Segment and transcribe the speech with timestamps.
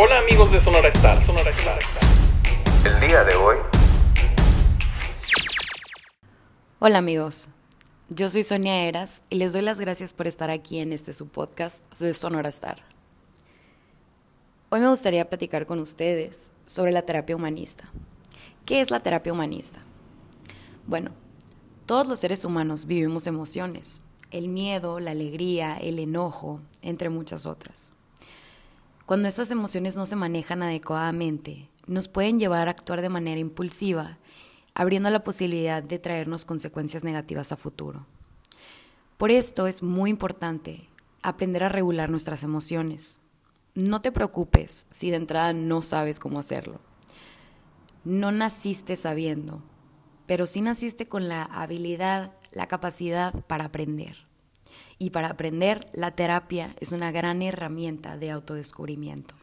[0.00, 1.80] Hola amigos de Sonora Star, Sonora Star.
[2.84, 3.56] El día de hoy.
[6.78, 7.48] Hola amigos,
[8.08, 11.26] yo soy Sonia Eras y les doy las gracias por estar aquí en este su
[11.26, 12.84] podcast de Sonora Star.
[14.68, 17.90] Hoy me gustaría platicar con ustedes sobre la terapia humanista.
[18.66, 19.80] ¿Qué es la terapia humanista?
[20.86, 21.10] Bueno,
[21.86, 27.94] todos los seres humanos vivimos emociones, el miedo, la alegría, el enojo, entre muchas otras.
[29.08, 34.18] Cuando estas emociones no se manejan adecuadamente, nos pueden llevar a actuar de manera impulsiva,
[34.74, 38.04] abriendo la posibilidad de traernos consecuencias negativas a futuro.
[39.16, 40.90] Por esto es muy importante
[41.22, 43.22] aprender a regular nuestras emociones.
[43.74, 46.78] No te preocupes si de entrada no sabes cómo hacerlo.
[48.04, 49.62] No naciste sabiendo,
[50.26, 54.27] pero sí naciste con la habilidad, la capacidad para aprender.
[54.98, 59.34] Y para aprender, la terapia es una gran herramienta de autodescubrimiento.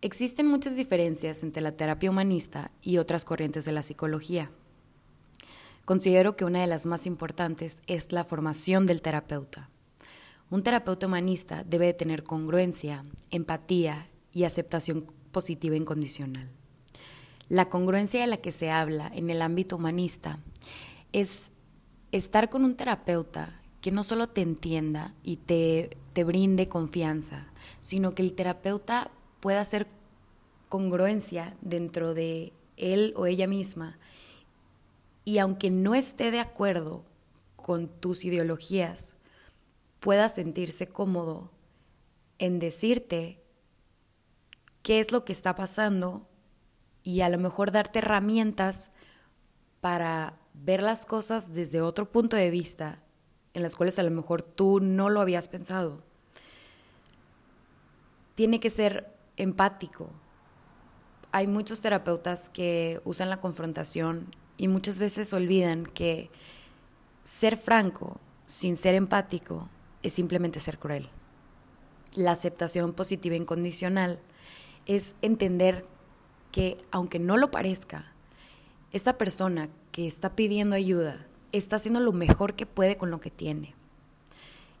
[0.00, 4.50] Existen muchas diferencias entre la terapia humanista y otras corrientes de la psicología.
[5.84, 9.70] Considero que una de las más importantes es la formación del terapeuta.
[10.50, 16.48] Un terapeuta humanista debe de tener congruencia, empatía y aceptación positiva incondicional.
[17.48, 20.38] La congruencia de la que se habla en el ámbito humanista
[21.12, 21.50] es
[22.12, 28.14] estar con un terapeuta que no solo te entienda y te, te brinde confianza, sino
[28.14, 29.86] que el terapeuta pueda hacer
[30.68, 33.98] congruencia dentro de él o ella misma.
[35.24, 37.04] Y aunque no esté de acuerdo
[37.56, 39.16] con tus ideologías,
[40.00, 41.50] pueda sentirse cómodo
[42.38, 43.42] en decirte
[44.82, 46.28] qué es lo que está pasando
[47.02, 48.92] y a lo mejor darte herramientas
[49.80, 53.02] para ver las cosas desde otro punto de vista
[53.58, 56.02] en las cuales a lo mejor tú no lo habías pensado.
[58.34, 60.10] Tiene que ser empático.
[61.32, 66.30] Hay muchos terapeutas que usan la confrontación y muchas veces olvidan que
[67.24, 69.68] ser franco sin ser empático
[70.02, 71.10] es simplemente ser cruel.
[72.14, 74.20] La aceptación positiva incondicional
[74.86, 75.84] es entender
[76.52, 78.12] que aunque no lo parezca,
[78.92, 83.30] esta persona que está pidiendo ayuda está haciendo lo mejor que puede con lo que
[83.30, 83.74] tiene.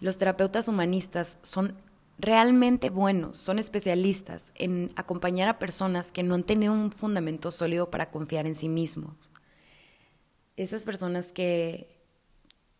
[0.00, 1.74] Los terapeutas humanistas son
[2.18, 7.90] realmente buenos, son especialistas en acompañar a personas que no han tenido un fundamento sólido
[7.90, 9.14] para confiar en sí mismos.
[10.56, 11.88] Esas personas que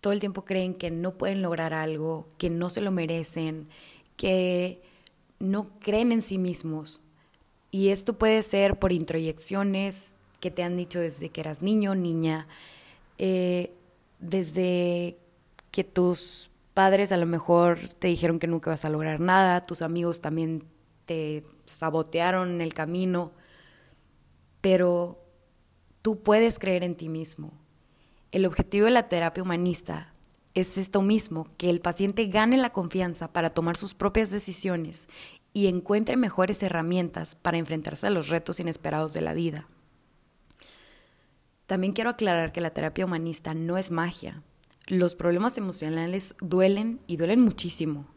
[0.00, 3.68] todo el tiempo creen que no pueden lograr algo, que no se lo merecen,
[4.16, 4.82] que
[5.38, 7.02] no creen en sí mismos.
[7.70, 12.48] Y esto puede ser por introyecciones que te han dicho desde que eras niño, niña,
[13.22, 13.74] eh,
[14.18, 15.18] desde
[15.70, 19.82] que tus padres a lo mejor te dijeron que nunca vas a lograr nada, tus
[19.82, 20.64] amigos también
[21.04, 23.32] te sabotearon en el camino,
[24.62, 25.22] pero
[26.00, 27.52] tú puedes creer en ti mismo.
[28.32, 30.14] El objetivo de la terapia humanista
[30.54, 35.10] es esto mismo, que el paciente gane la confianza para tomar sus propias decisiones
[35.52, 39.68] y encuentre mejores herramientas para enfrentarse a los retos inesperados de la vida.
[41.70, 44.42] También quiero aclarar que la terapia humanista no es magia.
[44.88, 48.08] Los problemas emocionales duelen y duelen muchísimo.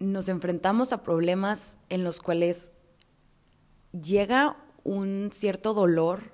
[0.00, 2.72] Nos enfrentamos a problemas en los cuales
[3.92, 6.32] llega un cierto dolor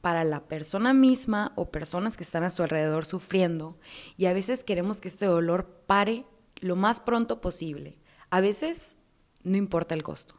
[0.00, 3.78] para la persona misma o personas que están a su alrededor sufriendo
[4.16, 7.96] y a veces queremos que este dolor pare lo más pronto posible.
[8.28, 8.98] A veces
[9.44, 10.34] no importa el costo.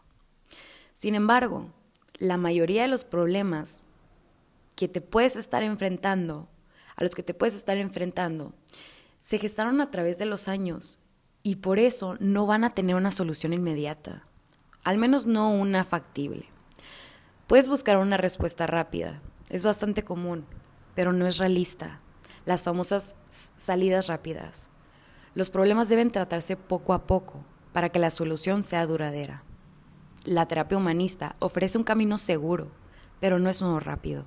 [0.94, 1.72] Sin embargo,
[2.18, 3.88] la mayoría de los problemas
[4.76, 6.50] que te puedes estar enfrentando,
[6.96, 8.54] a los que te puedes estar enfrentando,
[9.22, 11.00] se gestaron a través de los años
[11.44, 14.26] y por eso no van a tener una solución inmediata,
[14.84, 16.46] al menos no una factible.
[17.48, 20.46] Puedes buscar una respuesta rápida, es bastante común,
[20.96, 22.00] pero no es realista.
[22.46, 24.70] Las famosas salidas rápidas.
[25.34, 29.44] Los problemas deben tratarse poco a poco para que la solución sea duradera.
[30.24, 32.72] La terapia humanista ofrece un camino seguro,
[33.20, 34.26] pero no es uno rápido.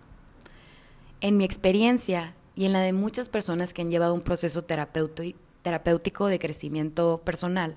[1.20, 6.26] En mi experiencia y en la de muchas personas que han llevado un proceso terapéutico
[6.26, 7.76] de crecimiento personal,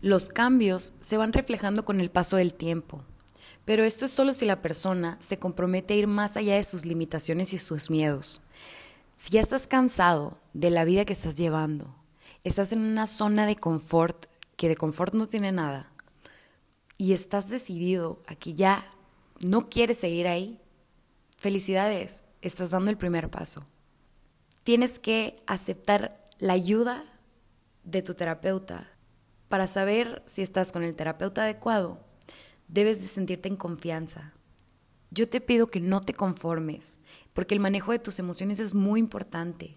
[0.00, 3.04] los cambios se van reflejando con el paso del tiempo.
[3.64, 6.84] Pero esto es solo si la persona se compromete a ir más allá de sus
[6.84, 8.42] limitaciones y sus miedos.
[9.16, 11.94] Si ya estás cansado de la vida que estás llevando,
[12.42, 15.92] estás en una zona de confort que de confort no tiene nada,
[16.98, 18.92] y estás decidido a que ya
[19.40, 20.60] no quieres seguir ahí,
[21.36, 23.66] felicidades, estás dando el primer paso.
[24.64, 27.04] Tienes que aceptar la ayuda
[27.84, 28.92] de tu terapeuta,
[29.52, 32.00] para saber si estás con el terapeuta adecuado,
[32.68, 34.32] debes de sentirte en confianza.
[35.10, 37.00] Yo te pido que no te conformes,
[37.34, 39.76] porque el manejo de tus emociones es muy importante.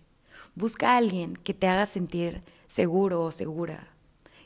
[0.56, 3.90] Busca a alguien que te haga sentir seguro o segura,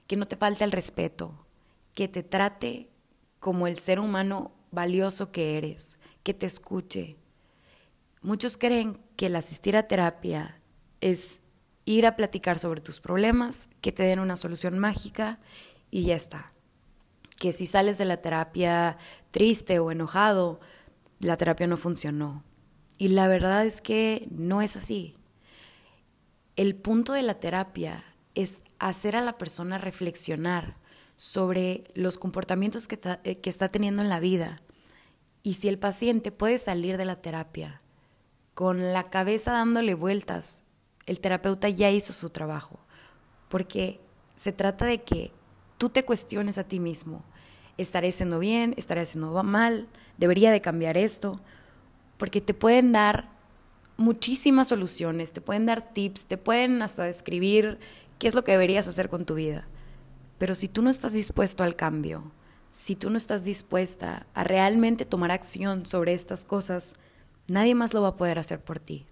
[0.07, 1.45] que no te falte el respeto,
[1.93, 2.89] que te trate
[3.37, 7.17] como el ser humano valioso que eres, que te escuche.
[8.21, 10.59] Muchos creen que el asistir a terapia
[10.99, 11.41] es
[11.85, 15.39] ir a platicar sobre tus problemas, que te den una solución mágica
[15.89, 16.51] y ya está.
[17.39, 18.97] Que si sales de la terapia
[19.31, 20.59] triste o enojado,
[21.19, 22.43] la terapia no funcionó.
[22.97, 25.15] Y la verdad es que no es así.
[26.57, 28.03] El punto de la terapia
[28.35, 30.75] es hacer a la persona reflexionar
[31.15, 34.61] sobre los comportamientos que, eh, que está teniendo en la vida
[35.41, 37.81] y si el paciente puede salir de la terapia
[38.59, 40.63] con la cabeza dándole vueltas,
[41.05, 42.81] el terapeuta ya hizo su trabajo,
[43.47, 44.01] porque
[44.35, 45.31] se trata de que
[45.77, 47.23] tú te cuestiones a ti mismo,
[47.77, 51.39] estaré haciendo bien, estaré haciendo mal, debería de cambiar esto,
[52.17, 53.29] porque te pueden dar
[53.95, 57.79] muchísimas soluciones, te pueden dar tips, te pueden hasta describir
[58.17, 59.69] qué es lo que deberías hacer con tu vida.
[60.37, 62.33] Pero si tú no estás dispuesto al cambio,
[62.73, 66.95] si tú no estás dispuesta a realmente tomar acción sobre estas cosas,
[67.49, 69.05] nadie más lo va a poder hacer por ti.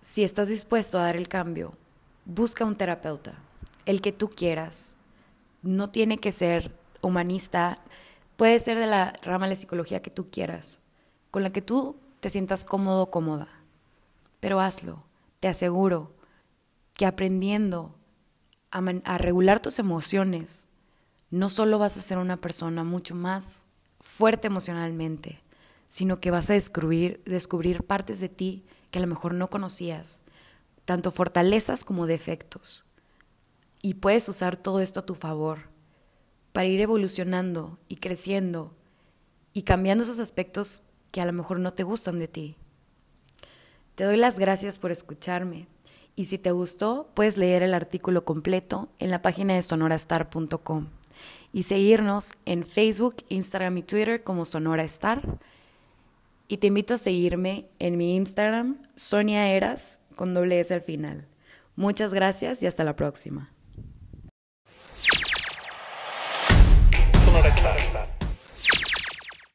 [0.00, 1.74] Si estás dispuesto a dar el cambio,
[2.24, 3.38] busca un terapeuta,
[3.86, 4.96] el que tú quieras.
[5.62, 7.78] No tiene que ser humanista,
[8.36, 10.80] puede ser de la rama de psicología que tú quieras,
[11.30, 13.48] con la que tú te sientas cómodo cómoda.
[14.40, 15.04] Pero hazlo,
[15.40, 16.14] te aseguro
[16.94, 17.94] que aprendiendo
[18.70, 20.66] a regular tus emociones,
[21.30, 23.66] no solo vas a ser una persona mucho más
[24.00, 25.41] fuerte emocionalmente,
[25.92, 30.22] sino que vas a descubrir, descubrir partes de ti que a lo mejor no conocías,
[30.86, 32.86] tanto fortalezas como defectos.
[33.82, 35.68] Y puedes usar todo esto a tu favor
[36.54, 38.74] para ir evolucionando y creciendo
[39.52, 42.56] y cambiando esos aspectos que a lo mejor no te gustan de ti.
[43.94, 45.68] Te doy las gracias por escucharme
[46.16, 50.88] y si te gustó puedes leer el artículo completo en la página de sonorastar.com
[51.52, 55.38] y seguirnos en Facebook, Instagram y Twitter como Sonora Star.
[56.48, 61.26] Y te invito a seguirme en mi Instagram, Sonia Eras, con doble S al final.
[61.76, 63.51] Muchas gracias y hasta la próxima.